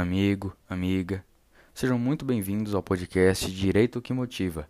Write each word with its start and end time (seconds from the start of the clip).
amigo, 0.00 0.56
amiga. 0.68 1.22
Sejam 1.74 1.98
muito 1.98 2.24
bem-vindos 2.24 2.74
ao 2.74 2.82
podcast 2.82 3.50
Direito 3.52 4.00
que 4.00 4.14
Motiva. 4.14 4.66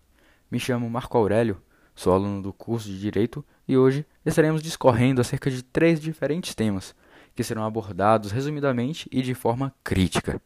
Me 0.50 0.58
chamo 0.58 0.90
Marco 0.90 1.16
Aurélio, 1.16 1.62
sou 1.94 2.12
aluno 2.12 2.42
do 2.42 2.52
curso 2.52 2.88
de 2.88 2.98
Direito 2.98 3.44
e 3.66 3.76
hoje 3.76 4.04
estaremos 4.26 4.60
discorrendo 4.60 5.20
acerca 5.20 5.48
de 5.48 5.62
três 5.62 6.00
diferentes 6.00 6.52
temas 6.54 6.96
que 7.32 7.44
serão 7.44 7.64
abordados 7.64 8.32
resumidamente 8.32 9.08
e 9.12 9.22
de 9.22 9.32
forma 9.32 9.72
crítica. 9.84 10.42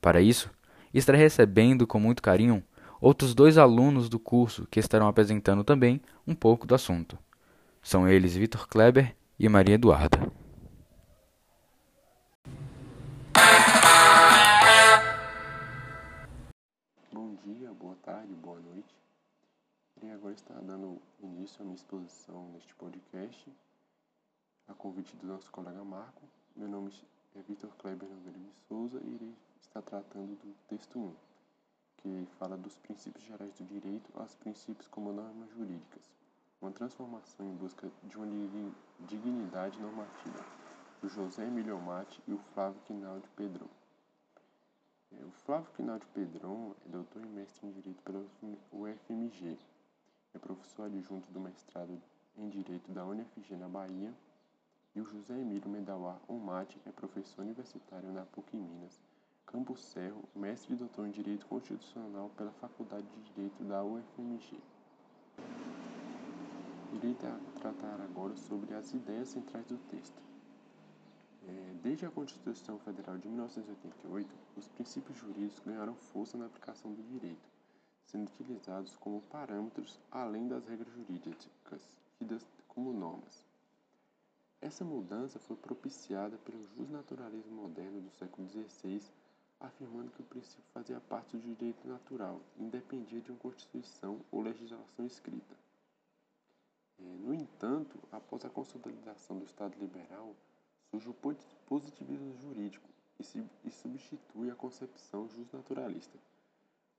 Para 0.00 0.22
isso, 0.22 0.50
estarei 0.94 1.20
recebendo 1.20 1.86
com 1.86 2.00
muito 2.00 2.22
carinho 2.22 2.64
outros 2.98 3.34
dois 3.34 3.58
alunos 3.58 4.08
do 4.08 4.18
curso 4.18 4.66
que 4.70 4.80
estarão 4.80 5.08
apresentando 5.08 5.62
também 5.62 6.00
um 6.26 6.34
pouco 6.34 6.66
do 6.66 6.74
assunto. 6.74 7.18
São 7.82 8.08
eles 8.08 8.34
Vitor 8.34 8.66
Kleber 8.66 9.14
e 9.38 9.46
Maria 9.46 9.74
Eduarda. 9.74 10.45
Agora 20.26 20.34
estar 20.34 20.60
dando 20.60 21.00
início 21.22 21.62
à 21.62 21.64
minha 21.64 21.76
exposição 21.76 22.48
neste 22.48 22.74
podcast, 22.74 23.48
a 24.66 24.74
convite 24.74 25.14
do 25.14 25.24
nosso 25.24 25.48
colega 25.52 25.84
Marco. 25.84 26.20
Meu 26.56 26.66
nome 26.66 26.92
é 27.36 27.42
Vitor 27.42 27.70
Kleber 27.76 28.08
Nogueira 28.08 28.36
de 28.36 28.52
Souza 28.66 29.00
e 29.04 29.14
irei 29.14 29.32
estar 29.60 29.82
tratando 29.82 30.34
do 30.42 30.52
texto 30.66 30.98
1, 30.98 31.14
que 31.98 32.26
fala 32.40 32.56
dos 32.56 32.76
princípios 32.76 33.24
gerais 33.24 33.54
do 33.54 33.64
direito 33.66 34.10
aos 34.16 34.34
princípios 34.34 34.88
como 34.88 35.12
normas 35.12 35.48
jurídicas, 35.50 36.02
uma 36.60 36.72
transformação 36.72 37.46
em 37.46 37.54
busca 37.54 37.88
de 38.02 38.16
uma 38.16 38.26
dignidade 39.06 39.80
normativa, 39.80 40.44
do 41.00 41.08
José 41.08 41.46
Emílio 41.46 41.80
Mate 41.80 42.20
e 42.26 42.32
o 42.32 42.38
Flávio 42.52 42.80
Quinaldi 42.84 43.28
Pedro. 43.36 43.70
É, 45.12 45.24
o 45.24 45.30
Flávio 45.44 45.70
Quinaldi 45.76 46.04
Pedron 46.08 46.74
é 46.84 46.88
doutor 46.88 47.24
e 47.24 47.28
mestre 47.28 47.64
em 47.64 47.70
Direito 47.70 48.02
pela 48.02 48.26
UFMG. 48.72 49.56
É 50.36 50.38
professor 50.38 50.84
adjunto 50.84 51.32
do 51.32 51.40
mestrado 51.40 51.98
em 52.36 52.50
Direito 52.50 52.92
da 52.92 53.06
UNFG 53.06 53.56
na 53.56 53.68
Bahia. 53.68 54.12
E 54.94 55.00
o 55.00 55.06
José 55.06 55.32
Emílio 55.32 55.66
Medawar 55.66 56.20
Omate 56.28 56.78
é 56.84 56.92
professor 56.92 57.40
universitário 57.40 58.12
na 58.12 58.26
PUC 58.26 58.54
Minas, 58.54 59.00
Campus 59.46 59.82
Serro, 59.82 60.22
mestre 60.34 60.74
e 60.74 60.76
doutor 60.76 61.06
em 61.06 61.10
Direito 61.10 61.46
Constitucional 61.46 62.30
pela 62.36 62.50
Faculdade 62.50 63.06
de 63.06 63.32
Direito 63.32 63.64
da 63.64 63.82
UFMG. 63.82 64.60
Irei 66.92 67.16
tratar 67.58 67.98
agora 68.02 68.36
sobre 68.36 68.74
as 68.74 68.92
ideias 68.92 69.28
centrais 69.28 69.64
do 69.64 69.78
texto. 69.88 70.20
É, 71.48 71.74
desde 71.82 72.04
a 72.04 72.10
Constituição 72.10 72.78
Federal 72.80 73.16
de 73.16 73.26
1988, 73.26 74.28
os 74.54 74.68
princípios 74.68 75.16
jurídicos 75.16 75.60
ganharam 75.64 75.94
força 75.94 76.36
na 76.36 76.44
aplicação 76.44 76.92
do 76.92 77.02
direito, 77.04 77.55
sendo 78.06 78.28
utilizados 78.28 78.96
como 78.96 79.20
parâmetros 79.22 79.98
além 80.10 80.48
das 80.48 80.66
regras 80.66 80.92
jurídicas, 80.94 81.82
tidas 82.18 82.46
como 82.68 82.92
normas. 82.92 83.44
Essa 84.60 84.84
mudança 84.84 85.38
foi 85.38 85.56
propiciada 85.56 86.38
pelo 86.38 86.66
justnaturalismo 86.76 87.62
moderno 87.62 88.00
do 88.00 88.10
século 88.10 88.48
XVI, 88.48 89.02
afirmando 89.60 90.10
que 90.10 90.22
o 90.22 90.26
princípio 90.26 90.64
fazia 90.72 91.00
parte 91.00 91.36
do 91.36 91.42
direito 91.42 91.86
natural, 91.86 92.40
independia 92.58 93.20
de 93.20 93.30
uma 93.30 93.38
constituição 93.38 94.20
ou 94.30 94.40
legislação 94.40 95.06
escrita. 95.06 95.56
É, 96.98 97.02
no 97.02 97.34
entanto, 97.34 97.98
após 98.10 98.44
a 98.44 98.50
consolidação 98.50 99.38
do 99.38 99.44
Estado 99.44 99.78
liberal, 99.78 100.34
surge 100.90 101.08
o 101.08 101.16
positivismo 101.66 102.36
jurídico 102.38 102.88
e 103.18 103.70
substitui 103.70 104.50
a 104.50 104.54
concepção 104.54 105.28
justnaturalista. 105.28 106.18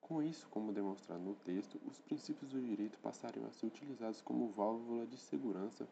Com 0.08 0.24
isso, 0.24 0.48
como 0.50 0.72
demonstrado 0.72 1.22
no 1.22 1.36
texto, 1.36 1.82
os 1.86 2.00
princípios 2.00 2.50
do 2.50 2.62
direito 2.62 2.98
passariam 3.00 3.46
a 3.46 3.52
ser 3.52 3.66
utilizados 3.66 4.22
como 4.22 4.48
válvula 4.48 5.06
de 5.06 5.18
segurança 5.18 5.86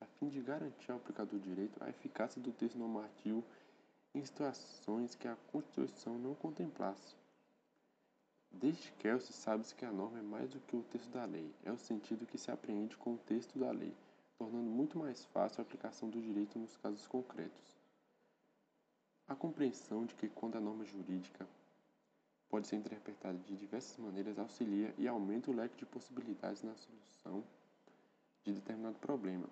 a 0.00 0.06
fim 0.06 0.28
de 0.28 0.40
garantir 0.40 0.92
ao 0.92 0.98
aplicador 0.98 1.40
do 1.40 1.42
direito 1.42 1.82
a 1.82 1.88
eficácia 1.88 2.40
do 2.40 2.52
texto 2.52 2.78
normativo 2.78 3.42
em 4.14 4.24
situações 4.24 5.16
que 5.16 5.26
a 5.26 5.34
Constituição 5.50 6.16
não 6.16 6.34
contemplasse. 6.36 7.16
Desde 8.52 8.92
Kelsey 8.92 9.32
sabe-se 9.32 9.74
que 9.74 9.84
a 9.84 9.90
norma 9.90 10.20
é 10.20 10.22
mais 10.22 10.48
do 10.50 10.60
que 10.60 10.76
o 10.76 10.84
texto 10.84 11.10
da 11.10 11.24
lei, 11.24 11.52
é 11.64 11.72
o 11.72 11.76
sentido 11.76 12.24
que 12.24 12.38
se 12.38 12.52
apreende 12.52 12.96
com 12.96 13.14
o 13.14 13.18
texto 13.18 13.58
da 13.58 13.72
lei, 13.72 13.92
tornando 14.38 14.70
muito 14.70 14.96
mais 14.96 15.24
fácil 15.24 15.60
a 15.60 15.62
aplicação 15.62 16.08
do 16.08 16.20
direito 16.20 16.56
nos 16.56 16.76
casos 16.76 17.06
concretos. 17.08 17.74
A 19.26 19.34
compreensão 19.34 20.06
de 20.06 20.14
que 20.14 20.28
quando 20.28 20.54
a 20.54 20.60
norma 20.60 20.84
jurídica 20.84 21.48
pode 22.48 22.66
ser 22.66 22.76
interpretada 22.76 23.38
de 23.38 23.56
diversas 23.56 23.96
maneiras 23.98 24.38
auxilia 24.38 24.94
e 24.96 25.06
aumenta 25.08 25.50
o 25.50 25.54
leque 25.54 25.76
de 25.76 25.86
possibilidades 25.86 26.62
na 26.62 26.74
solução 26.74 27.44
de 28.44 28.52
determinado 28.52 28.98
problema. 28.98 29.48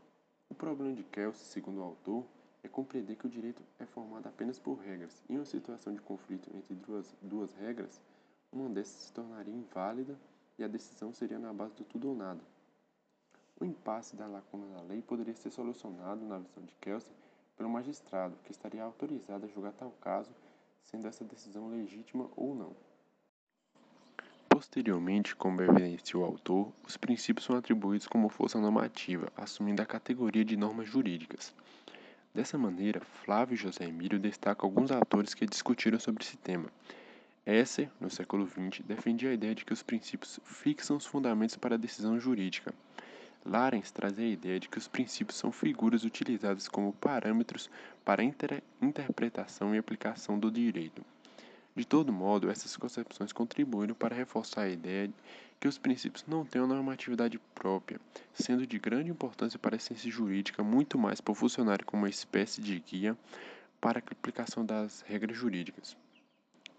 O 0.49 0.55
problema 0.55 0.95
de 0.95 1.03
Kelsey, 1.03 1.47
segundo 1.47 1.81
o 1.81 1.83
autor, 1.83 2.25
é 2.63 2.69
compreender 2.69 3.17
que 3.17 3.27
o 3.27 3.31
direito 3.31 3.63
é 3.79 3.85
formado 3.85 4.27
apenas 4.27 4.59
por 4.59 4.75
regras. 4.79 5.23
Em 5.29 5.37
uma 5.37 5.45
situação 5.45 5.93
de 5.93 6.01
conflito 6.01 6.49
entre 6.55 6.75
duas, 6.75 7.15
duas 7.21 7.53
regras, 7.55 8.01
uma 8.53 8.69
dessas 8.71 9.07
se 9.07 9.13
tornaria 9.13 9.53
inválida 9.53 10.19
e 10.59 10.65
a 10.65 10.69
decisão 10.69 11.13
seria 11.13 11.39
na 11.39 11.53
base 11.53 11.75
do 11.75 11.85
tudo 11.85 12.09
ou 12.09 12.15
nada. 12.15 12.41
O 13.61 13.65
impasse 13.65 14.17
da 14.17 14.27
lacuna 14.27 14.67
da 14.75 14.83
lei 14.83 15.03
poderia 15.03 15.35
ser 15.35 15.51
solucionado, 15.51 16.25
na 16.25 16.39
visão 16.39 16.63
de 16.65 16.75
Kelsen, 16.77 17.15
pelo 17.57 17.69
magistrado, 17.69 18.37
que 18.45 18.53
estaria 18.53 18.83
autorizado 18.83 19.45
a 19.45 19.49
julgar 19.49 19.73
tal 19.73 19.91
caso, 20.01 20.31
sendo 20.85 21.07
essa 21.09 21.25
decisão 21.25 21.69
legítima 21.69 22.29
ou 22.37 22.55
não. 22.55 22.77
Posteriormente, 24.49 25.35
como 25.35 25.63
evidencia 25.63 26.19
o 26.19 26.25
autor, 26.25 26.73
os 26.87 26.97
princípios 26.97 27.45
são 27.45 27.57
atribuídos 27.57 28.07
como 28.07 28.29
força 28.29 28.61
normativa, 28.61 29.33
assumindo 29.37 29.83
a 29.83 29.87
categoria 29.87 30.45
de 30.45 30.57
normas 30.57 30.89
jurídicas. 30.89 31.53
Dessa 32.33 32.57
maneira, 32.57 33.01
Flávio 33.01 33.57
José 33.57 33.85
Emílio 33.85 34.19
destacam 34.19 34.69
alguns 34.69 34.91
autores 34.91 35.35
que 35.35 35.47
discutiram 35.47 35.99
sobre 35.99 36.23
esse 36.23 36.37
tema. 36.37 36.69
Esser, 37.47 37.91
no 38.01 38.09
século 38.09 38.47
XX, 38.47 38.81
defendia 38.87 39.31
a 39.31 39.35
ideia 39.35 39.55
de 39.55 39.65
que 39.65 39.73
os 39.73 39.83
princípios 39.83 40.41
fixam 40.45 40.97
os 40.97 41.05
fundamentos 41.05 41.57
para 41.57 41.75
a 41.75 41.79
decisão 41.79 42.19
jurídica. 42.19 42.73
Larens 43.47 43.91
trazia 43.91 44.25
a 44.25 44.31
ideia 44.31 44.59
de 44.59 44.69
que 44.69 44.79
os 44.79 44.89
princípios 44.89 45.39
são 45.39 45.53
figuras 45.53 46.03
utilizadas 46.03 46.67
como 46.67 46.95
parâmetros 46.95 47.69
para 48.05 48.23
a 48.23 48.25
inter 48.25 48.63
interpretação 48.81 49.75
e 49.75 49.79
aplicação 49.79 50.39
do 50.39 50.51
direito. 50.51 51.05
De 51.77 51.85
todo 51.85 52.13
modo, 52.13 52.51
essas 52.51 52.77
concepções 52.77 53.33
contribuíram 53.33 53.95
para 53.95 54.15
reforçar 54.15 54.63
a 54.63 54.71
ideia 54.71 55.09
de 55.09 55.15
que 55.61 55.69
os 55.69 55.77
princípios 55.77 56.25
não 56.27 56.45
têm 56.45 56.63
uma 56.63 56.75
normatividade 56.75 57.39
própria, 57.55 58.01
sendo 58.33 58.67
de 58.67 58.79
grande 58.79 59.11
importância 59.11 59.59
para 59.59 59.77
a 59.77 59.79
ciência 59.79 60.11
jurídica, 60.11 60.63
muito 60.63 60.99
mais 60.99 61.21
por 61.21 61.35
funcionar 61.35 61.85
como 61.85 62.03
uma 62.03 62.09
espécie 62.09 62.61
de 62.61 62.79
guia 62.79 63.17
para 63.81 63.99
a 63.99 64.03
aplicação 64.03 64.65
das 64.65 65.03
regras 65.03 65.37
jurídicas. 65.37 65.97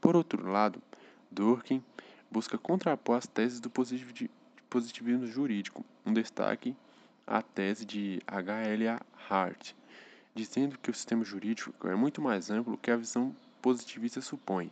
Por 0.02 0.16
outro 0.16 0.50
lado, 0.50 0.82
Durkheim 1.30 1.84
busca 2.32 2.58
contrapor 2.58 3.18
as 3.18 3.28
teses 3.28 3.60
do 3.60 3.70
positivismo 3.70 4.30
jurídico, 5.28 5.86
um 6.06 6.14
destaque 6.14 6.76
à 7.26 7.42
tese 7.42 7.86
de 7.86 8.22
H.L.A. 8.28 9.02
Hart, 9.30 9.74
dizendo 10.34 10.78
que 10.78 10.90
o 10.90 10.94
sistema 10.94 11.24
jurídico 11.24 11.88
é 11.88 11.96
muito 11.96 12.22
mais 12.22 12.50
amplo 12.52 12.78
que 12.78 12.92
a 12.92 12.98
visão 12.98 13.36
positivista 13.62 14.22
supõe. 14.22 14.72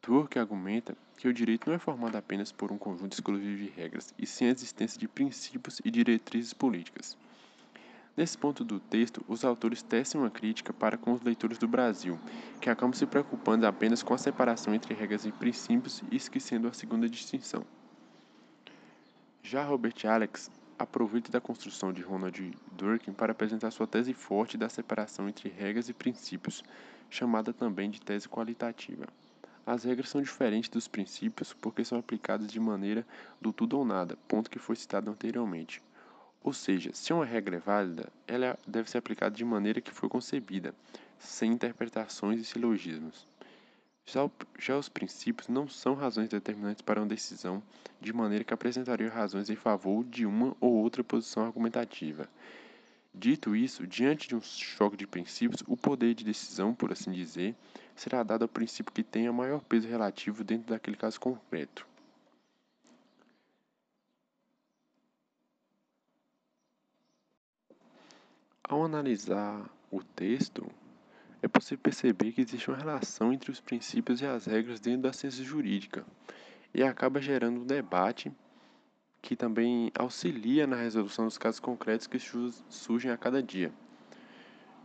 Turk 0.00 0.38
argumenta 0.38 0.96
que 1.16 1.28
o 1.28 1.32
direito 1.32 1.68
não 1.68 1.76
é 1.76 1.78
formado 1.78 2.16
apenas 2.16 2.50
por 2.50 2.72
um 2.72 2.78
conjunto 2.78 3.12
exclusivo 3.12 3.56
de 3.56 3.68
regras, 3.68 4.12
e 4.18 4.26
sim 4.26 4.46
a 4.46 4.50
existência 4.50 4.98
de 4.98 5.06
princípios 5.06 5.80
e 5.84 5.90
diretrizes 5.90 6.52
políticas. 6.52 7.16
Nesse 8.16 8.36
ponto 8.36 8.62
do 8.64 8.78
texto, 8.78 9.24
os 9.26 9.44
autores 9.44 9.82
tecem 9.82 10.20
uma 10.20 10.30
crítica 10.30 10.72
para 10.72 10.98
com 10.98 11.12
os 11.12 11.22
leitores 11.22 11.56
do 11.56 11.66
Brasil, 11.66 12.18
que 12.60 12.68
acabam 12.68 12.92
se 12.92 13.06
preocupando 13.06 13.66
apenas 13.66 14.02
com 14.02 14.12
a 14.12 14.18
separação 14.18 14.74
entre 14.74 14.92
regras 14.92 15.24
e 15.24 15.32
princípios 15.32 16.02
esquecendo 16.10 16.68
a 16.68 16.72
segunda 16.72 17.08
distinção. 17.08 17.64
Já 19.52 19.62
Robert 19.62 19.92
Alex 20.06 20.50
aproveita 20.78 21.30
da 21.30 21.38
construção 21.38 21.92
de 21.92 22.00
Ronald 22.00 22.56
Dworkin 22.72 23.12
para 23.12 23.32
apresentar 23.32 23.70
sua 23.70 23.86
tese 23.86 24.14
forte 24.14 24.56
da 24.56 24.66
separação 24.66 25.28
entre 25.28 25.50
regras 25.50 25.90
e 25.90 25.92
princípios, 25.92 26.64
chamada 27.10 27.52
também 27.52 27.90
de 27.90 28.00
tese 28.00 28.26
qualitativa. 28.26 29.04
As 29.66 29.84
regras 29.84 30.08
são 30.08 30.22
diferentes 30.22 30.70
dos 30.70 30.88
princípios 30.88 31.52
porque 31.52 31.84
são 31.84 31.98
aplicadas 31.98 32.50
de 32.50 32.58
maneira 32.58 33.06
do 33.42 33.52
tudo 33.52 33.76
ou 33.76 33.84
nada, 33.84 34.16
ponto 34.26 34.48
que 34.48 34.58
foi 34.58 34.74
citado 34.74 35.10
anteriormente. 35.10 35.82
Ou 36.42 36.54
seja, 36.54 36.90
se 36.94 37.12
uma 37.12 37.26
regra 37.26 37.56
é 37.56 37.60
válida, 37.60 38.10
ela 38.26 38.58
deve 38.66 38.88
ser 38.88 38.96
aplicada 38.96 39.36
de 39.36 39.44
maneira 39.44 39.82
que 39.82 39.92
foi 39.92 40.08
concebida, 40.08 40.74
sem 41.18 41.52
interpretações 41.52 42.40
e 42.40 42.44
silogismos. 42.46 43.28
Já, 44.04 44.28
já 44.58 44.76
os 44.76 44.88
princípios 44.88 45.48
não 45.48 45.68
são 45.68 45.94
razões 45.94 46.28
determinantes 46.28 46.82
para 46.82 47.00
uma 47.00 47.06
decisão, 47.06 47.62
de 48.00 48.12
maneira 48.12 48.44
que 48.44 48.52
apresentariam 48.52 49.10
razões 49.10 49.48
em 49.48 49.56
favor 49.56 50.04
de 50.04 50.26
uma 50.26 50.56
ou 50.60 50.72
outra 50.74 51.04
posição 51.04 51.44
argumentativa. 51.44 52.28
Dito 53.14 53.54
isso, 53.54 53.86
diante 53.86 54.26
de 54.26 54.34
um 54.34 54.40
choque 54.40 54.96
de 54.96 55.06
princípios, 55.06 55.62
o 55.66 55.76
poder 55.76 56.14
de 56.14 56.24
decisão, 56.24 56.74
por 56.74 56.90
assim 56.90 57.12
dizer, 57.12 57.54
será 57.94 58.22
dado 58.22 58.42
ao 58.42 58.48
princípio 58.48 58.92
que 58.92 59.02
tenha 59.02 59.32
maior 59.32 59.60
peso 59.60 59.86
relativo 59.86 60.42
dentro 60.42 60.72
daquele 60.72 60.96
caso 60.96 61.20
concreto. 61.20 61.86
Ao 68.64 68.82
analisar 68.82 69.68
o 69.90 70.02
texto, 70.02 70.66
é 71.42 71.48
possível 71.48 71.82
perceber 71.82 72.32
que 72.32 72.40
existe 72.40 72.70
uma 72.70 72.78
relação 72.78 73.32
entre 73.32 73.50
os 73.50 73.60
princípios 73.60 74.20
e 74.20 74.26
as 74.26 74.46
regras 74.46 74.78
dentro 74.78 75.02
da 75.02 75.12
ciência 75.12 75.44
jurídica 75.44 76.06
e 76.72 76.82
acaba 76.82 77.20
gerando 77.20 77.60
um 77.60 77.66
debate 77.66 78.32
que 79.20 79.36
também 79.36 79.90
auxilia 79.94 80.66
na 80.66 80.76
resolução 80.76 81.26
dos 81.26 81.36
casos 81.36 81.60
concretos 81.60 82.06
que 82.06 82.18
surgem 82.68 83.10
a 83.10 83.16
cada 83.16 83.42
dia. 83.42 83.72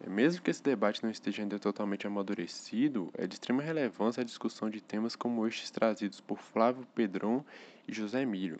É, 0.01 0.09
mesmo 0.09 0.42
que 0.42 0.51
esse 0.51 0.62
debate 0.62 1.04
não 1.04 1.09
esteja 1.09 1.42
ainda 1.42 1.57
totalmente 1.57 2.06
amadurecido, 2.06 3.10
é 3.13 3.25
de 3.25 3.36
extrema 3.36 3.63
relevância 3.63 4.21
a 4.21 4.25
discussão 4.25 4.69
de 4.69 4.81
temas 4.81 5.15
como 5.15 5.48
estes 5.48 5.71
trazidos 5.71 6.21
por 6.21 6.38
Flávio 6.38 6.86
Pedron 6.94 7.44
e 7.88 7.94
José 7.94 8.21
Emílio. 8.21 8.60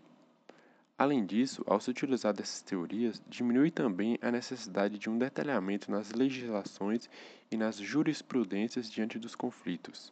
Além 1.00 1.24
disso, 1.28 1.64
ao 1.68 1.80
se 1.80 1.92
utilizar 1.92 2.34
dessas 2.34 2.60
teorias, 2.62 3.22
diminui 3.30 3.70
também 3.70 4.18
a 4.20 4.32
necessidade 4.32 4.98
de 4.98 5.08
um 5.08 5.16
detalhamento 5.16 5.92
nas 5.92 6.12
legislações 6.12 7.08
e 7.52 7.56
nas 7.56 7.78
jurisprudências 7.78 8.90
diante 8.90 9.20
dos 9.20 9.36
conflitos. 9.36 10.12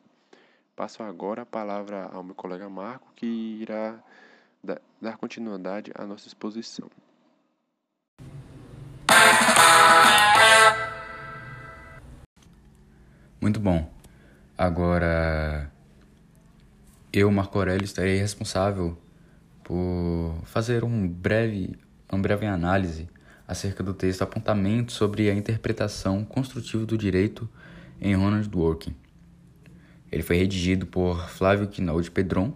Passo 0.76 1.02
agora 1.02 1.42
a 1.42 1.46
palavra 1.46 2.06
ao 2.14 2.22
meu 2.22 2.36
colega 2.36 2.70
Marco, 2.70 3.12
que 3.16 3.26
irá 3.26 4.00
dar 5.02 5.18
continuidade 5.18 5.92
à 5.96 6.06
nossa 6.06 6.28
exposição. 6.28 6.88
Muito 13.42 13.60
bom. 13.60 13.92
Agora, 14.56 15.72
eu, 17.12 17.32
Marco 17.32 17.58
Aurélio, 17.58 17.86
estarei 17.86 18.18
responsável 18.18 18.96
por 19.66 20.36
fazer 20.46 20.84
um 20.84 21.08
breve, 21.08 21.76
uma 22.10 22.22
breve 22.22 22.46
análise 22.46 23.10
acerca 23.48 23.84
do 23.84 23.96
texto 23.96 24.22
Apontamento 24.22 24.92
sobre 24.92 25.28
a 25.28 25.34
interpretação 25.34 26.24
construtiva 26.24 26.86
do 26.86 26.96
direito 26.96 27.50
em 28.00 28.16
Ronald 28.16 28.48
Dworkin. 28.48 28.96
Ele 30.12 30.22
foi 30.22 30.38
redigido 30.38 30.86
por 30.86 31.28
Flávio 31.30 31.68
Quinaud 31.68 32.10
Pedron, 32.12 32.54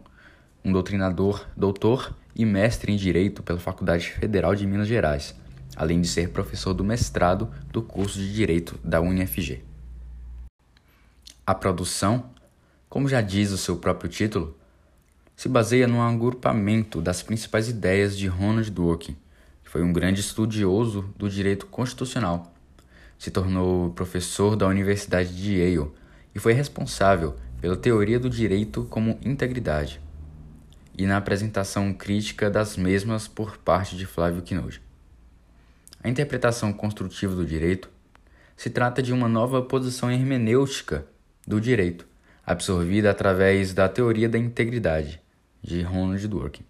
um 0.63 0.71
doutrinador, 0.71 1.47
doutor 1.57 2.15
e 2.35 2.45
mestre 2.45 2.93
em 2.93 2.95
Direito 2.95 3.41
pela 3.41 3.59
Faculdade 3.59 4.11
Federal 4.11 4.53
de 4.53 4.67
Minas 4.67 4.87
Gerais, 4.87 5.35
além 5.75 5.99
de 5.99 6.07
ser 6.07 6.29
professor 6.29 6.75
do 6.75 6.83
mestrado 6.83 7.51
do 7.71 7.81
curso 7.81 8.19
de 8.19 8.31
Direito 8.31 8.79
da 8.83 9.01
UniFG. 9.01 9.63
A 11.45 11.55
produção, 11.55 12.29
como 12.87 13.09
já 13.09 13.19
diz 13.19 13.51
o 13.51 13.57
seu 13.57 13.77
próprio 13.77 14.09
título, 14.11 14.58
se 15.39 15.47
baseia 15.47 15.87
no 15.87 16.01
agrupamento 16.01 17.01
das 17.01 17.23
principais 17.23 17.69
ideias 17.69 18.17
de 18.17 18.27
Ronald 18.27 18.69
Dworkin, 18.69 19.15
que 19.63 19.69
foi 19.69 19.81
um 19.81 19.93
grande 19.93 20.19
estudioso 20.19 21.13
do 21.15 21.29
direito 21.29 21.65
constitucional. 21.65 22.53
Se 23.17 23.31
tornou 23.31 23.89
professor 23.91 24.57
da 24.57 24.67
Universidade 24.67 25.33
de 25.33 25.53
Yale 25.53 25.91
e 26.35 26.39
foi 26.39 26.51
responsável 26.51 27.37
pela 27.61 27.77
teoria 27.77 28.19
do 28.19 28.29
direito 28.29 28.83
como 28.89 29.17
integridade 29.23 30.01
e 30.97 31.05
na 31.05 31.15
apresentação 31.15 31.93
crítica 31.93 32.49
das 32.49 32.75
mesmas 32.75 33.25
por 33.25 33.59
parte 33.59 33.95
de 33.95 34.05
Flávio 34.05 34.41
Quinoja. 34.41 34.81
A 36.03 36.09
interpretação 36.09 36.73
construtiva 36.73 37.33
do 37.33 37.45
direito 37.45 37.89
se 38.57 38.69
trata 38.69 39.01
de 39.01 39.13
uma 39.13 39.29
nova 39.29 39.61
posição 39.61 40.11
hermenêutica 40.11 41.05
do 41.47 41.61
direito, 41.61 42.05
absorvida 42.45 43.09
através 43.09 43.73
da 43.73 43.87
teoria 43.87 44.27
da 44.27 44.37
integridade 44.37 45.21
de 45.61 45.81
Ronald 45.81 46.27
Dworkin. 46.27 46.63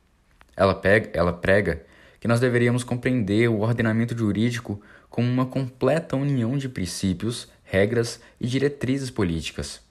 Ela, 0.55 0.75
pega, 0.75 1.09
ela 1.13 1.33
prega 1.33 1.85
que 2.19 2.27
nós 2.27 2.39
deveríamos 2.39 2.83
compreender 2.83 3.49
o 3.49 3.61
ordenamento 3.61 4.17
jurídico 4.17 4.81
como 5.09 5.27
uma 5.27 5.45
completa 5.45 6.15
união 6.15 6.57
de 6.57 6.67
princípios, 6.67 7.47
regras 7.63 8.19
e 8.39 8.47
diretrizes 8.47 9.09
políticas. 9.09 9.81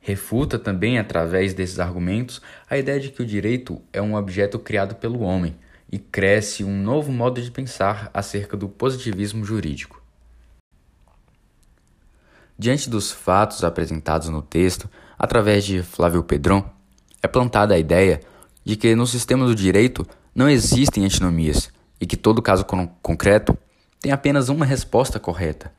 Refuta 0.00 0.58
também, 0.58 0.98
através 0.98 1.54
desses 1.54 1.78
argumentos, 1.78 2.40
a 2.68 2.78
ideia 2.78 3.00
de 3.00 3.10
que 3.10 3.22
o 3.22 3.26
direito 3.26 3.80
é 3.92 4.00
um 4.00 4.14
objeto 4.14 4.58
criado 4.58 4.94
pelo 4.94 5.20
homem 5.20 5.56
e 5.90 5.98
cresce 5.98 6.64
um 6.64 6.82
novo 6.82 7.10
modo 7.10 7.40
de 7.40 7.50
pensar 7.50 8.10
acerca 8.12 8.56
do 8.56 8.68
positivismo 8.68 9.44
jurídico. 9.44 10.02
Diante 12.58 12.90
dos 12.90 13.12
fatos 13.12 13.62
apresentados 13.62 14.28
no 14.28 14.42
texto, 14.42 14.88
através 15.18 15.64
de 15.64 15.82
Flávio 15.82 16.24
Pedron, 16.24 16.68
é 17.22 17.28
plantada 17.28 17.74
a 17.74 17.78
ideia 17.78 18.20
de 18.64 18.76
que 18.76 18.94
no 18.94 19.06
sistema 19.06 19.46
do 19.46 19.54
direito 19.54 20.06
não 20.34 20.48
existem 20.48 21.04
antinomias 21.04 21.70
e 22.00 22.06
que 22.06 22.16
todo 22.16 22.42
caso 22.42 22.64
concreto 23.02 23.56
tem 24.00 24.12
apenas 24.12 24.48
uma 24.48 24.64
resposta 24.64 25.18
correta. 25.18 25.72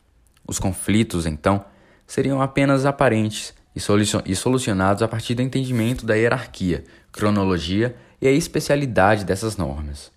Os 0.46 0.60
conflitos, 0.60 1.26
então, 1.26 1.64
seriam 2.06 2.42
apenas 2.42 2.86
aparentes 2.86 3.54
e 3.76 4.36
solucionados 4.36 5.04
a 5.04 5.08
partir 5.08 5.36
do 5.36 5.42
entendimento 5.42 6.06
da 6.06 6.16
hierarquia, 6.16 6.84
cronologia 7.12 7.96
e 8.22 8.28
a 8.28 8.32
especialidade 8.32 9.24
dessas 9.24 9.56
normas. 9.56 10.12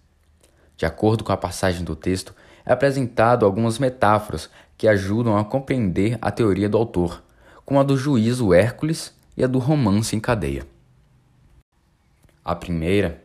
De 0.77 0.87
acordo 0.87 1.23
com 1.23 1.33
a 1.33 1.37
passagem 1.37 1.85
do 1.85 1.95
texto, 1.95 2.35
é 2.65 2.73
apresentado 2.73 3.45
algumas 3.45 3.79
metáforas 3.79 4.51
que 4.77 4.89
ajudam 4.89 5.37
a 5.37 5.45
compreender 5.45 6.19
a 6.21 6.31
teoria 6.31 6.69
do 6.69 6.79
autor, 6.79 7.23
como 7.65 7.79
a 7.79 7.85
do 7.85 7.97
juízo 7.97 8.53
Hércules 8.53 9.15
e 9.37 9.45
a 9.45 9.47
do 9.47 9.59
romance 9.59 10.17
em 10.17 10.21
cadeia. 10.21 10.72
A 12.45 12.55
primeira 12.55 13.23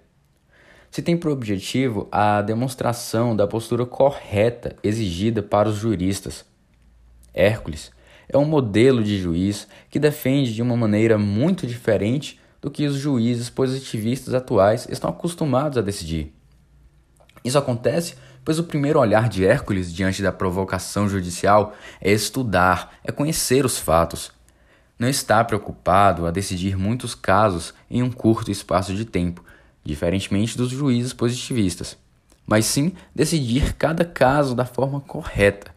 se 0.90 1.02
tem 1.02 1.18
por 1.18 1.32
objetivo 1.32 2.08
a 2.12 2.42
demonstração 2.42 3.36
da 3.36 3.46
postura 3.46 3.86
correta 3.86 4.76
exigida 4.84 5.44
para 5.44 5.70
os 5.70 5.76
juristas. 5.76 6.46
Hércules 7.34 7.92
é 8.30 8.38
um 8.38 8.46
modelo 8.46 9.04
de 9.04 9.20
juiz 9.20 9.68
que 9.90 10.00
defende 10.00 10.54
de 10.54 10.62
uma 10.62 10.76
maneira 10.76 11.18
muito 11.18 11.68
diferente 11.68 12.40
do 12.62 12.72
que 12.72 12.86
os 12.86 12.96
juízes 12.96 13.50
positivistas 13.50 14.34
atuais 14.34 14.88
estão 14.90 15.10
acostumados 15.10 15.78
a 15.78 15.82
decidir. 15.82 16.34
Isso 17.44 17.58
acontece 17.58 18.16
pois 18.48 18.60
o 18.60 18.64
primeiro 18.64 18.98
olhar 18.98 19.28
de 19.28 19.46
Hércules 19.46 19.94
diante 19.94 20.24
da 20.24 20.32
provocação 20.32 21.10
judicial 21.10 21.76
é 22.00 22.14
estudar, 22.14 22.98
é 23.04 23.12
conhecer 23.12 23.66
os 23.66 23.78
fatos, 23.78 24.32
não 24.98 25.08
está 25.08 25.44
preocupado 25.44 26.26
a 26.26 26.32
decidir 26.32 26.78
muitos 26.78 27.14
casos 27.14 27.74
em 27.90 28.02
um 28.02 28.12
curto 28.12 28.52
espaço 28.52 28.96
de 28.96 29.06
tempo, 29.06 29.44
diferentemente 29.84 30.58
dos 30.58 30.70
juízes 30.70 31.14
positivistas, 31.14 31.98
mas 32.46 32.66
sim 32.66 32.94
decidir 33.14 33.74
cada 33.74 34.04
caso 34.04 34.56
da 34.56 34.66
forma 34.66 35.00
correta. 35.00 35.76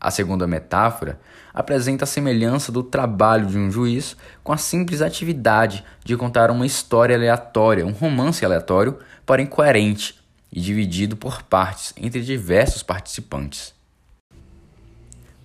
A 0.00 0.10
segunda 0.10 0.48
metáfora 0.48 1.20
apresenta 1.54 2.02
a 2.02 2.08
semelhança 2.08 2.72
do 2.72 2.82
trabalho 2.82 3.46
de 3.46 3.56
um 3.56 3.70
juiz 3.70 4.16
com 4.42 4.52
a 4.52 4.56
simples 4.56 5.00
atividade 5.00 5.84
de 6.04 6.16
contar 6.16 6.50
uma 6.50 6.66
história 6.66 7.14
aleatória, 7.14 7.86
um 7.86 7.92
romance 7.92 8.44
aleatório, 8.44 8.98
porém 9.24 9.46
coerente 9.46 10.20
e 10.52 10.60
dividido 10.60 11.16
por 11.16 11.42
partes 11.42 11.94
entre 11.96 12.20
diversos 12.20 12.82
participantes. 12.82 13.72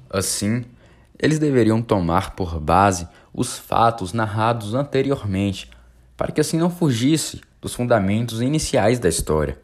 Assim, 0.09 0.65
eles 1.19 1.39
deveriam 1.39 1.81
tomar 1.81 2.35
por 2.35 2.59
base 2.59 3.07
os 3.33 3.57
fatos 3.57 4.13
narrados 4.13 4.73
anteriormente, 4.73 5.69
para 6.15 6.31
que 6.31 6.41
assim 6.41 6.57
não 6.57 6.69
fugisse 6.69 7.41
dos 7.61 7.73
fundamentos 7.73 8.41
iniciais 8.41 8.99
da 8.99 9.09
história. 9.09 9.59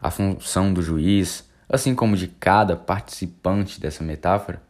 A 0.00 0.10
função 0.10 0.72
do 0.72 0.82
juiz, 0.82 1.48
assim 1.68 1.94
como 1.94 2.16
de 2.16 2.28
cada 2.28 2.76
participante 2.76 3.80
dessa 3.80 4.04
metáfora, 4.04 4.62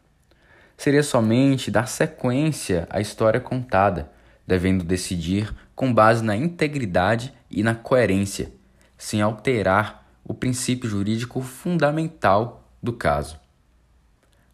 seria 0.76 1.02
somente 1.02 1.71
dar 1.71 1.88
sequência 1.88 2.87
à 2.90 3.00
história 3.00 3.40
contada, 3.40 4.11
devendo 4.47 4.85
decidir 4.85 5.52
com 5.75 5.92
base 5.92 6.23
na 6.23 6.37
integridade 6.37 7.33
e 7.50 7.62
na 7.62 7.75
coerência, 7.75 8.52
sem 8.97 9.21
alterar 9.21 10.06
o 10.25 10.35
princípio 10.35 10.88
jurídico 10.88 11.40
fundamental 11.40 12.68
do 12.83 12.92
caso. 12.92 13.38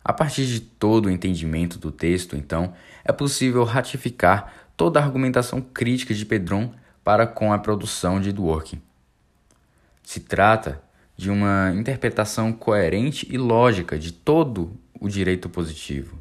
A 0.04 0.12
partir 0.12 0.46
de 0.46 0.60
todo 0.60 1.06
o 1.06 1.10
entendimento 1.10 1.78
do 1.78 1.92
texto, 1.92 2.36
então, 2.36 2.74
é 3.04 3.12
possível 3.12 3.64
ratificar 3.64 4.52
toda 4.76 4.98
a 4.98 5.04
argumentação 5.04 5.60
crítica 5.60 6.12
de 6.12 6.26
Pedron 6.26 6.72
para 7.04 7.26
com 7.26 7.52
a 7.52 7.58
produção 7.58 8.20
de 8.20 8.32
Dworkin. 8.32 8.80
Se 10.02 10.20
trata 10.20 10.82
de 11.16 11.30
uma 11.30 11.72
interpretação 11.74 12.52
coerente 12.52 13.26
e 13.30 13.38
lógica 13.38 13.98
de 13.98 14.12
todo 14.12 14.76
o 14.98 15.08
direito 15.08 15.48
positivo. 15.48 16.18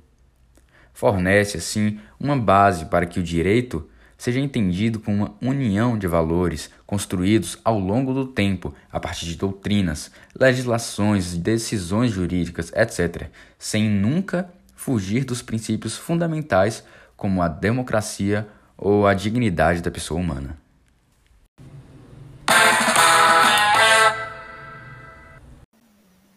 Fornece, 0.94 1.58
assim, 1.58 2.00
uma 2.20 2.38
base 2.38 2.86
para 2.86 3.06
que 3.06 3.20
o 3.20 3.24
direito 3.24 3.90
seja 4.22 4.40
entendido 4.40 5.00
como 5.00 5.36
uma 5.42 5.52
união 5.52 5.98
de 5.98 6.06
valores 6.06 6.70
construídos 6.86 7.58
ao 7.64 7.80
longo 7.80 8.14
do 8.14 8.28
tempo 8.28 8.72
a 8.92 9.00
partir 9.00 9.26
de 9.26 9.36
doutrinas, 9.36 10.12
legislações, 10.40 11.36
decisões 11.36 12.12
jurídicas, 12.12 12.72
etc., 12.74 13.32
sem 13.58 13.90
nunca 13.90 14.48
fugir 14.76 15.26
dos 15.26 15.42
princípios 15.42 15.98
fundamentais 15.98 16.84
como 17.18 17.42
a 17.42 17.48
democracia 17.48 18.48
ou 18.78 19.08
a 19.08 19.16
dignidade 19.16 19.82
da 19.82 19.90
pessoa 19.90 20.20
humana. 20.20 20.56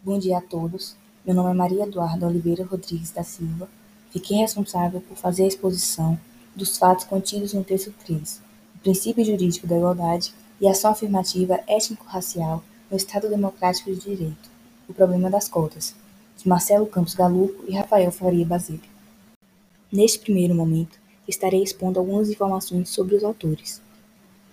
Bom 0.03 0.19
dia 0.19 0.39
a 0.39 0.41
todos. 0.41 0.97
Meu 1.23 1.35
nome 1.35 1.51
é 1.51 1.55
Maria 1.55 1.85
Eduarda 1.85 2.27
Oliveira 2.27 2.65
Rodrigues 2.65 3.11
da 3.11 3.23
Silva. 3.23 3.69
Fiquei 4.11 4.39
responsável 4.39 5.03
por 5.03 5.19
fazer 5.19 5.45
a 5.45 5.49
exposição 5.49 6.19
dos 6.55 6.79
fatos 6.79 7.05
contidos 7.05 7.53
no 7.53 7.65
texto 7.65 7.93
3, 8.05 8.41
o 8.77 8.79
princípio 8.79 9.25
jurídico 9.25 9.67
da 9.67 9.77
igualdade 9.77 10.33
e 10.61 10.69
ação 10.69 10.93
afirmativa 10.93 11.61
étnico-racial 11.67 12.63
no 12.91 12.97
Estado 12.97 13.29
Democrático 13.29 13.93
de 13.93 14.01
Direito, 14.01 14.51
o 14.89 14.95
problema 14.95 15.29
das 15.29 15.49
cotas, 15.49 15.95
de 16.37 16.49
Marcelo 16.49 16.87
Campos 16.87 17.15
Galupo 17.15 17.65
e 17.67 17.75
Rafael 17.75 18.13
Faria 18.13 18.47
Basílio. 18.47 18.83
Neste 19.91 20.19
primeiro 20.19 20.55
momento, 20.55 20.99
estarei 21.27 21.63
expondo 21.63 21.99
algumas 21.99 22.29
informações 22.29 22.89
sobre 22.89 23.17
os 23.17 23.25
autores. 23.25 23.81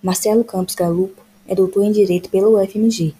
Marcelo 0.01 0.43
Campos 0.43 0.75
Galupo 0.75 1.21
é 1.47 1.53
doutor 1.53 1.83
em 1.83 1.91
Direito 1.91 2.29
pela 2.29 2.49
UFMG, 2.49 3.13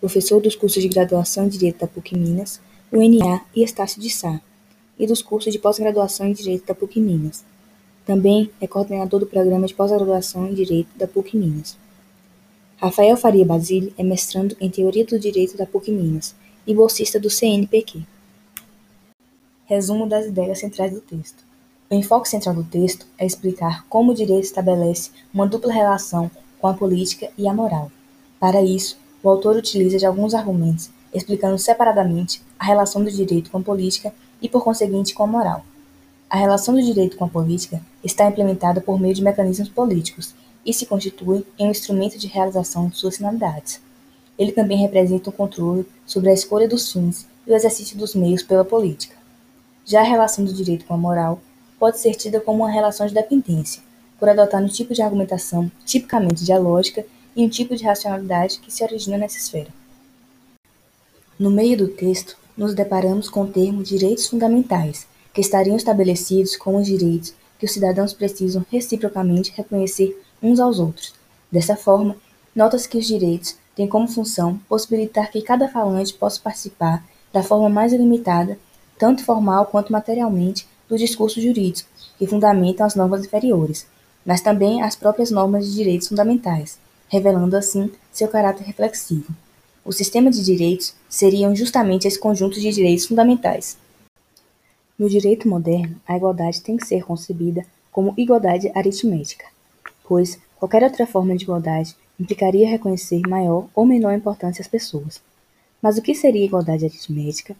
professor 0.00 0.40
dos 0.40 0.54
cursos 0.54 0.82
de 0.82 0.88
graduação 0.88 1.44
em 1.46 1.48
Direito 1.48 1.80
da 1.80 1.86
PUC 1.86 2.16
Minas, 2.16 2.60
UNA 2.92 3.42
e 3.54 3.62
Estácio 3.62 4.00
de 4.00 4.10
Sá, 4.10 4.40
e 4.98 5.06
dos 5.06 5.22
cursos 5.22 5.52
de 5.52 5.58
pós-graduação 5.58 6.26
em 6.26 6.32
Direito 6.32 6.66
da 6.66 6.74
PUC 6.74 7.00
Minas. 7.00 7.44
Também 8.06 8.48
é 8.60 8.68
coordenador 8.68 9.18
do 9.18 9.26
programa 9.26 9.66
de 9.66 9.74
pós-graduação 9.74 10.46
em 10.46 10.54
Direito 10.54 10.96
da 10.96 11.08
PUC 11.08 11.36
Minas. 11.36 11.76
Rafael 12.76 13.16
Faria 13.16 13.44
Basile 13.44 13.92
é 13.98 14.04
mestrando 14.04 14.56
em 14.60 14.70
Teoria 14.70 15.04
do 15.04 15.18
Direito 15.18 15.56
da 15.56 15.66
PUC 15.66 15.90
Minas 15.90 16.32
e 16.64 16.72
bolsista 16.72 17.18
do 17.18 17.28
CNPq. 17.28 18.06
Resumo 19.64 20.08
das 20.08 20.26
ideias 20.26 20.60
centrais 20.60 20.92
do 20.92 21.00
texto. 21.00 21.44
O 21.90 21.94
enfoque 21.96 22.28
central 22.28 22.54
do 22.54 22.62
texto 22.62 23.08
é 23.18 23.26
explicar 23.26 23.84
como 23.88 24.12
o 24.12 24.14
direito 24.14 24.44
estabelece 24.44 25.10
uma 25.34 25.48
dupla 25.48 25.72
relação 25.72 26.30
com 26.60 26.68
a 26.68 26.74
política 26.74 27.28
e 27.36 27.48
a 27.48 27.52
moral. 27.52 27.90
Para 28.38 28.62
isso, 28.62 28.96
o 29.20 29.28
autor 29.28 29.56
utiliza 29.56 29.98
de 29.98 30.06
alguns 30.06 30.32
argumentos, 30.32 30.90
explicando 31.12 31.58
separadamente 31.58 32.40
a 32.56 32.66
relação 32.66 33.02
do 33.02 33.10
direito 33.10 33.50
com 33.50 33.58
a 33.58 33.62
política 33.62 34.14
e, 34.40 34.48
por 34.48 34.62
conseguinte, 34.62 35.12
com 35.12 35.24
a 35.24 35.26
moral. 35.26 35.64
A 36.28 36.36
relação 36.36 36.74
do 36.74 36.82
direito 36.82 37.16
com 37.16 37.24
a 37.24 37.28
política 37.28 37.80
está 38.02 38.26
implementada 38.26 38.80
por 38.80 38.98
meio 39.00 39.14
de 39.14 39.22
mecanismos 39.22 39.68
políticos 39.68 40.34
e 40.64 40.72
se 40.72 40.84
constitui 40.84 41.46
em 41.56 41.68
um 41.68 41.70
instrumento 41.70 42.18
de 42.18 42.26
realização 42.26 42.88
de 42.88 42.96
suas 42.96 43.16
finalidades. 43.16 43.80
Ele 44.36 44.50
também 44.50 44.76
representa 44.76 45.30
um 45.30 45.32
controle 45.32 45.86
sobre 46.04 46.30
a 46.30 46.34
escolha 46.34 46.68
dos 46.68 46.92
fins 46.92 47.26
e 47.46 47.52
o 47.52 47.54
exercício 47.54 47.96
dos 47.96 48.14
meios 48.14 48.42
pela 48.42 48.64
política. 48.64 49.14
Já 49.84 50.00
a 50.00 50.04
relação 50.04 50.44
do 50.44 50.52
direito 50.52 50.84
com 50.84 50.94
a 50.94 50.98
moral 50.98 51.40
pode 51.78 52.00
ser 52.00 52.14
tida 52.16 52.40
como 52.40 52.64
uma 52.64 52.70
relação 52.70 53.06
de 53.06 53.14
dependência, 53.14 53.80
por 54.18 54.28
adotar 54.28 54.60
um 54.60 54.66
tipo 54.66 54.92
de 54.92 55.02
argumentação 55.02 55.70
tipicamente 55.84 56.44
dialógica 56.44 57.06
e 57.36 57.44
um 57.44 57.48
tipo 57.48 57.76
de 57.76 57.84
racionalidade 57.84 58.58
que 58.58 58.72
se 58.72 58.82
origina 58.82 59.16
nessa 59.16 59.38
esfera. 59.38 59.68
No 61.38 61.50
meio 61.50 61.76
do 61.76 61.86
texto, 61.86 62.36
nos 62.56 62.74
deparamos 62.74 63.28
com 63.28 63.42
o 63.42 63.46
termo 63.46 63.82
direitos 63.82 64.26
fundamentais, 64.26 65.06
que 65.36 65.42
estariam 65.42 65.76
estabelecidos 65.76 66.56
como 66.56 66.78
os 66.78 66.86
direitos 66.86 67.34
que 67.58 67.66
os 67.66 67.72
cidadãos 67.72 68.14
precisam 68.14 68.64
reciprocamente 68.70 69.52
reconhecer 69.54 70.18
uns 70.42 70.58
aos 70.58 70.78
outros. 70.78 71.12
Dessa 71.52 71.76
forma, 71.76 72.16
nota-se 72.54 72.88
que 72.88 72.96
os 72.96 73.06
direitos 73.06 73.54
têm 73.74 73.86
como 73.86 74.08
função 74.08 74.58
possibilitar 74.66 75.30
que 75.30 75.42
cada 75.42 75.68
falante 75.68 76.14
possa 76.14 76.40
participar 76.40 77.04
da 77.34 77.42
forma 77.42 77.68
mais 77.68 77.92
ilimitada, 77.92 78.58
tanto 78.98 79.22
formal 79.24 79.66
quanto 79.66 79.92
materialmente, 79.92 80.66
do 80.88 80.96
discurso 80.96 81.38
jurídico, 81.38 81.90
que 82.18 82.26
fundamentam 82.26 82.86
as 82.86 82.94
normas 82.94 83.22
inferiores, 83.26 83.86
mas 84.24 84.40
também 84.40 84.80
as 84.80 84.96
próprias 84.96 85.30
normas 85.30 85.66
de 85.66 85.74
direitos 85.74 86.08
fundamentais, 86.08 86.78
revelando 87.08 87.58
assim 87.58 87.92
seu 88.10 88.28
caráter 88.28 88.64
reflexivo. 88.64 89.34
O 89.84 89.92
sistema 89.92 90.30
de 90.30 90.42
direitos 90.42 90.94
seriam 91.10 91.54
justamente 91.54 92.08
esse 92.08 92.18
conjunto 92.18 92.58
de 92.58 92.72
direitos 92.72 93.04
fundamentais. 93.04 93.76
No 94.98 95.10
direito 95.10 95.46
moderno, 95.46 96.00
a 96.08 96.16
igualdade 96.16 96.62
tem 96.62 96.78
que 96.78 96.86
ser 96.86 97.04
concebida 97.04 97.66
como 97.92 98.14
igualdade 98.16 98.72
aritmética, 98.74 99.44
pois 100.08 100.38
qualquer 100.58 100.82
outra 100.82 101.06
forma 101.06 101.36
de 101.36 101.44
igualdade 101.44 101.94
implicaria 102.18 102.66
reconhecer 102.66 103.20
maior 103.28 103.68
ou 103.74 103.84
menor 103.84 104.14
importância 104.14 104.62
às 104.62 104.68
pessoas. 104.68 105.20
Mas 105.82 105.98
o 105.98 106.02
que 106.02 106.14
seria 106.14 106.46
igualdade 106.46 106.86
aritmética? 106.86 107.54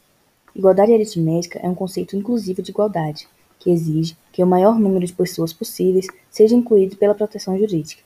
Igualdade 0.54 0.94
aritmética 0.94 1.58
é 1.62 1.68
um 1.68 1.74
conceito 1.74 2.16
inclusivo 2.16 2.62
de 2.62 2.70
igualdade, 2.70 3.28
que 3.58 3.70
exige 3.70 4.16
que 4.32 4.42
o 4.42 4.46
maior 4.46 4.78
número 4.78 5.04
de 5.04 5.12
pessoas 5.12 5.52
possíveis 5.52 6.06
seja 6.30 6.56
incluído 6.56 6.96
pela 6.96 7.14
proteção 7.14 7.58
jurídica. 7.58 8.02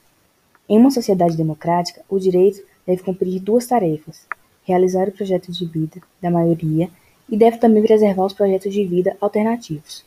Em 0.68 0.76
uma 0.76 0.90
sociedade 0.90 1.37
democrática, 1.37 2.02
o 2.08 2.18
direito 2.18 2.62
deve 2.84 3.04
cumprir 3.04 3.38
duas 3.38 3.64
tarefas: 3.66 4.26
realizar 4.64 5.08
o 5.08 5.12
projeto 5.12 5.52
de 5.52 5.64
vida 5.66 6.02
da 6.20 6.32
maioria 6.32 6.90
e 7.30 7.37
deve 7.37 7.58
também 7.58 7.82
preservar 7.82 8.26
os 8.26 8.32
projetos 8.32 8.72
de 8.72 8.84
vida 8.84 9.16
alternativos. 9.20 10.04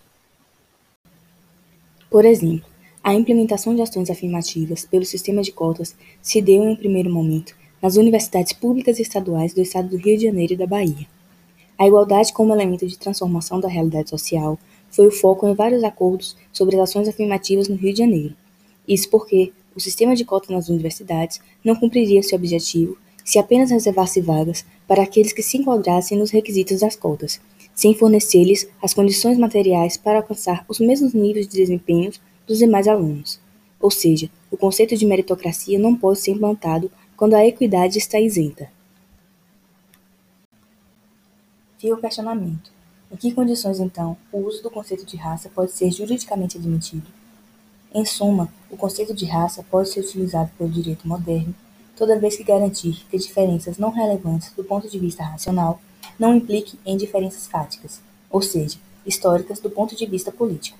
Por 2.09 2.25
exemplo, 2.25 2.65
a 3.03 3.13
implementação 3.13 3.75
de 3.75 3.81
ações 3.81 4.09
afirmativas 4.09 4.85
pelo 4.85 5.05
sistema 5.05 5.41
de 5.41 5.51
cotas 5.51 5.95
se 6.21 6.41
deu 6.41 6.63
em 6.63 6.69
um 6.69 6.75
primeiro 6.75 7.11
momento 7.11 7.55
nas 7.81 7.97
universidades 7.97 8.53
públicas 8.53 8.97
e 8.97 9.01
estaduais 9.01 9.53
do 9.53 9.61
estado 9.61 9.89
do 9.89 9.97
Rio 9.97 10.17
de 10.17 10.25
Janeiro 10.25 10.53
e 10.53 10.57
da 10.57 10.67
Bahia. 10.67 11.07
A 11.77 11.87
igualdade 11.87 12.31
como 12.31 12.53
elemento 12.53 12.87
de 12.87 12.97
transformação 12.97 13.59
da 13.59 13.67
realidade 13.67 14.09
social 14.09 14.57
foi 14.89 15.07
o 15.07 15.11
foco 15.11 15.47
em 15.47 15.55
vários 15.55 15.83
acordos 15.83 16.37
sobre 16.51 16.75
as 16.75 16.89
ações 16.89 17.07
afirmativas 17.07 17.67
no 17.67 17.75
Rio 17.75 17.91
de 17.91 17.99
Janeiro. 17.99 18.35
Isso 18.87 19.09
porque 19.09 19.51
o 19.75 19.79
sistema 19.79 20.15
de 20.15 20.23
cotas 20.23 20.49
nas 20.49 20.69
universidades 20.69 21.41
não 21.63 21.75
cumpriria 21.75 22.21
seu 22.21 22.37
objetivo 22.37 22.97
se 23.25 23.39
apenas 23.39 23.71
reservasse 23.71 24.21
vagas 24.21 24.65
para 24.87 25.03
aqueles 25.03 25.33
que 25.33 25.43
se 25.43 25.57
enquadrassem 25.57 26.17
nos 26.17 26.31
requisitos 26.31 26.81
das 26.81 26.95
cotas, 26.95 27.39
sem 27.73 27.95
fornecer-lhes 27.95 28.67
as 28.81 28.93
condições 28.93 29.37
materiais 29.37 29.97
para 29.97 30.17
alcançar 30.17 30.65
os 30.67 30.79
mesmos 30.79 31.13
níveis 31.13 31.47
de 31.47 31.57
desempenho 31.57 32.11
dos 32.45 32.59
demais 32.59 32.87
alunos. 32.87 33.39
Ou 33.79 33.91
seja, 33.91 34.29
o 34.49 34.57
conceito 34.57 34.95
de 34.95 35.05
meritocracia 35.05 35.79
não 35.79 35.95
pode 35.95 36.19
ser 36.19 36.31
implantado 36.31 36.91
quando 37.17 37.33
a 37.33 37.45
equidade 37.45 37.97
está 37.97 38.19
isenta. 38.19 38.69
Fica 41.77 41.95
o 41.95 42.01
questionamento: 42.01 42.71
em 43.11 43.15
que 43.15 43.33
condições, 43.33 43.79
então, 43.79 44.15
o 44.31 44.39
uso 44.39 44.63
do 44.63 44.71
conceito 44.71 45.05
de 45.05 45.17
raça 45.17 45.49
pode 45.49 45.71
ser 45.71 45.91
juridicamente 45.91 46.57
admitido? 46.57 47.07
Em 47.93 48.05
suma, 48.05 48.51
o 48.71 48.77
conceito 48.77 49.13
de 49.13 49.25
raça 49.25 49.63
pode 49.69 49.89
ser 49.89 49.99
utilizado 49.99 50.49
pelo 50.57 50.69
direito 50.69 51.07
moderno 51.07 51.53
toda 51.95 52.19
vez 52.19 52.35
que 52.35 52.43
garantir 52.43 53.05
que 53.09 53.17
diferenças 53.17 53.77
não 53.77 53.89
relevantes 53.89 54.51
do 54.53 54.63
ponto 54.63 54.89
de 54.89 54.99
vista 54.99 55.23
racional 55.23 55.79
não 56.17 56.35
impliquem 56.35 56.79
em 56.85 56.97
diferenças 56.97 57.47
fáticas, 57.47 58.01
ou 58.29 58.41
seja, 58.41 58.77
históricas 59.05 59.59
do 59.59 59.69
ponto 59.69 59.95
de 59.95 60.05
vista 60.05 60.31
político. 60.31 60.77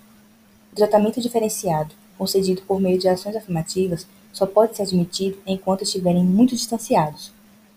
O 0.71 0.75
tratamento 0.75 1.21
diferenciado, 1.21 1.93
concedido 2.17 2.61
por 2.63 2.79
meio 2.79 2.97
de 2.97 3.07
ações 3.07 3.35
afirmativas, 3.35 4.07
só 4.31 4.45
pode 4.45 4.75
ser 4.75 4.83
admitido 4.83 5.37
enquanto 5.45 5.83
estiverem 5.83 6.23
muito 6.23 6.55
distanciados. 6.55 7.31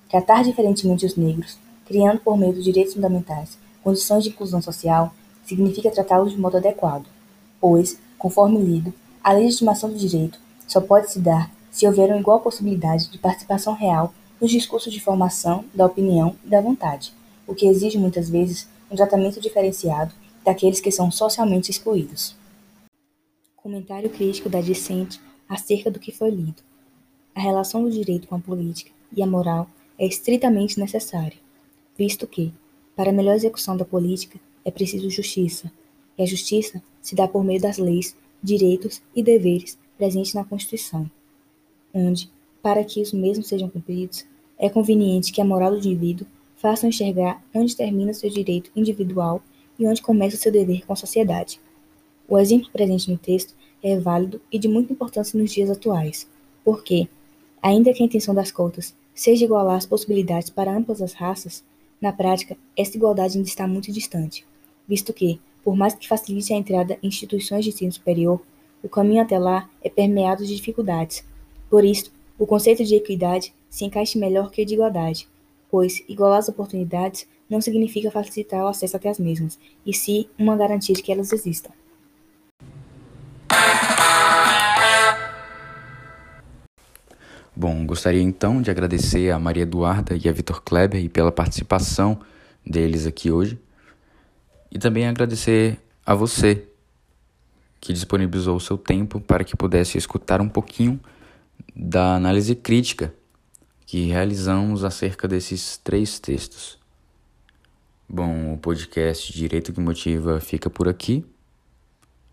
Tratar 0.09 0.45
diferentemente 0.45 1.05
os 1.05 1.16
negros, 1.16 1.59
criando 1.85 2.21
por 2.21 2.37
meio 2.37 2.52
dos 2.52 2.64
direitos 2.64 2.95
fundamentais 2.95 3.59
condições 3.87 4.25
de 4.25 4.31
inclusão 4.31 4.61
social, 4.61 5.14
significa 5.45 5.93
tratá-los 5.93 6.33
de 6.33 6.40
modo 6.40 6.57
adequado, 6.57 7.07
pois, 7.61 7.97
conforme 8.19 8.59
lido, 8.59 8.93
a 9.23 9.33
legitimação 9.33 9.88
do 9.88 9.97
direito 9.97 10.40
só 10.66 10.81
pode 10.81 11.12
se 11.12 11.21
dar 11.21 11.52
se 11.76 11.87
houver 11.87 12.09
uma 12.09 12.18
igual 12.18 12.40
possibilidade 12.40 13.11
de 13.11 13.18
participação 13.18 13.75
real 13.75 14.14
nos 14.40 14.50
discursos 14.50 14.90
de 14.90 14.99
formação 14.99 15.62
da 15.75 15.85
opinião 15.85 16.35
e 16.42 16.49
da 16.49 16.59
vontade, 16.59 17.12
o 17.47 17.54
que 17.54 17.66
exige 17.66 17.99
muitas 17.99 18.30
vezes 18.30 18.66
um 18.90 18.97
tratamento 18.97 19.38
diferenciado 19.42 20.14
daqueles 20.42 20.80
que 20.80 20.90
são 20.90 21.11
socialmente 21.11 21.71
excluídos. 21.71 22.35
Comentário 23.54 24.09
crítico 24.09 24.49
da 24.49 24.62
discente 24.62 25.21
acerca 25.47 25.90
do 25.90 26.00
que 26.00 26.11
foi 26.11 26.30
lido. 26.30 26.62
A 27.35 27.40
relação 27.40 27.83
do 27.83 27.90
direito 27.90 28.26
com 28.26 28.37
a 28.37 28.40
política 28.40 28.90
e 29.14 29.23
a 29.23 29.26
moral 29.26 29.68
é 29.99 30.06
estritamente 30.06 30.80
necessária, 30.80 31.37
visto 31.95 32.26
que, 32.26 32.54
para 32.97 33.11
a 33.11 33.12
melhor 33.12 33.35
execução 33.35 33.76
da 33.76 33.85
política, 33.85 34.40
é 34.64 34.71
preciso 34.71 35.11
justiça, 35.11 35.71
e 36.16 36.23
a 36.23 36.26
justiça 36.26 36.83
se 37.02 37.14
dá 37.14 37.28
por 37.28 37.45
meio 37.45 37.61
das 37.61 37.76
leis 37.76 38.16
direitos 38.42 39.02
e 39.14 39.23
deveres 39.23 39.78
presentes 39.99 40.33
na 40.33 40.42
Constituição, 40.42 41.11
onde, 41.97 42.31
para 42.62 42.85
que 42.85 43.00
os 43.00 43.12
mesmos 43.12 43.49
sejam 43.49 43.69
cumpridos, 43.71 44.26
é 44.59 44.69
conveniente 44.69 45.33
que 45.33 45.41
a 45.41 45.45
moral 45.45 45.71
do 45.71 45.79
indivíduo 45.79 46.26
faça 46.57 46.87
enxergar 46.87 47.43
onde 47.55 47.75
termina 47.75 48.12
seu 48.12 48.29
direito 48.29 48.71
individual 48.76 49.43
e 49.79 49.87
onde 49.87 50.03
começa 50.03 50.37
seu 50.37 50.53
dever 50.53 50.85
com 50.87 50.93
a 50.93 50.97
sociedade. 50.97 51.61
O 52.29 52.38
exemplo 52.38 52.71
presente 52.71 53.11
no 53.11 53.17
texto 53.17 53.55
é 53.83 53.99
válido 53.99 54.41
e 54.53 54.59
de 54.59 54.69
muita 54.69 54.93
importância 54.93 55.38
nos 55.38 55.53
dias 55.53 55.71
atuais, 55.71 56.29
porque, 56.65 57.09
ainda 57.62 57.93
que 57.93 58.03
a 58.03 58.07
intenção 58.07 58.35
das 58.35 58.50
cotas 58.50 58.95
seja 59.15 59.45
igualar 59.45 59.76
as 59.76 59.87
possibilidades 59.87 60.50
para 60.50 60.76
ambas 60.76 61.00
as 61.00 61.12
raças, 61.15 61.65
na 62.00 62.12
prática, 62.12 62.57
essa 62.76 62.97
igualdade 62.97 63.38
ainda 63.38 63.49
está 63.49 63.67
muito 63.67 63.91
distante, 63.91 64.45
visto 64.87 65.12
que, 65.12 65.41
Por 65.67 65.75
mais 65.75 65.95
que 65.97 66.07
facilite 66.07 66.53
a 66.53 66.57
entrada 66.57 66.97
em 67.03 67.09
instituições 67.09 67.65
de 67.65 67.71
ensino 67.71 67.91
superior, 67.91 68.41
o 68.85 68.88
caminho 68.88 69.21
até 69.21 69.37
lá 69.37 69.69
é 69.83 69.91
permeado 69.91 70.47
de 70.47 70.55
dificuldades. 70.55 71.25
Por 71.68 71.85
isso, 71.85 72.12
o 72.38 72.46
conceito 72.46 72.85
de 72.85 72.94
equidade 72.94 73.52
se 73.68 73.85
encaixa 73.85 74.18
melhor 74.18 74.50
que 74.50 74.62
o 74.62 74.66
de 74.66 74.75
igualdade, 74.75 75.28
pois 75.70 76.02
igualar 76.08 76.38
as 76.38 76.49
oportunidades 76.49 77.26
não 77.49 77.61
significa 77.61 78.11
facilitar 78.11 78.64
o 78.64 78.68
acesso 78.68 78.96
até 78.96 79.08
as 79.08 79.18
mesmas, 79.18 79.58
e 79.85 79.92
sim 79.92 80.26
uma 80.38 80.56
garantia 80.56 80.94
de 80.94 81.02
que 81.02 81.12
elas 81.12 81.32
existam. 81.32 81.70
Bom, 87.54 87.87
gostaria 87.87 88.20
então 88.20 88.61
de 88.61 88.70
agradecer 88.70 89.30
a 89.30 89.38
Maria 89.38 89.62
Eduarda 89.62 90.14
e 90.14 90.28
a 90.28 90.32
Vitor 90.32 90.62
Kleber 90.62 91.08
pela 91.08 91.32
participação 91.32 92.20
deles 92.64 93.06
aqui 93.06 93.30
hoje. 93.30 93.58
E 94.70 94.78
também 94.78 95.06
agradecer 95.06 95.80
a 96.04 96.14
você 96.14 96.68
que 97.80 97.94
disponibilizou 97.94 98.56
o 98.56 98.61
seu 98.61 98.76
tempo 98.76 99.20
para 99.20 99.42
que 99.42 99.56
pudesse 99.56 99.96
escutar 99.96 100.40
um 100.40 100.49
pouquinho 100.49 101.00
da 101.78 102.14
análise 102.14 102.54
crítica 102.54 103.12
que 103.85 104.06
realizamos 104.06 104.83
acerca 104.83 105.28
desses 105.28 105.76
três 105.76 106.18
textos. 106.18 106.78
Bom, 108.09 108.54
o 108.54 108.59
podcast 108.59 109.30
Direito 109.33 109.73
que 109.73 109.80
Motiva 109.80 110.40
fica 110.40 110.71
por 110.71 110.88
aqui. 110.88 111.26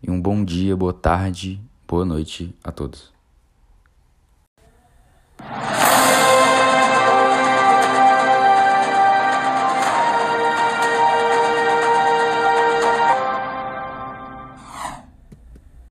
E 0.02 0.10
um 0.10 0.20
bom 0.20 0.42
dia, 0.42 0.74
boa 0.74 0.94
tarde, 0.94 1.60
boa 1.86 2.04
noite 2.04 2.54
a 2.64 2.72
todos. 2.72 3.12